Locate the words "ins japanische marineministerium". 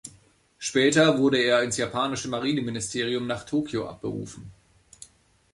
1.61-3.27